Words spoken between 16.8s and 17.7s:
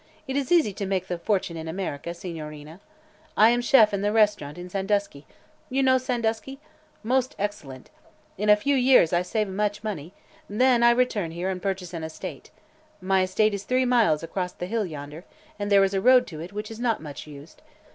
much used.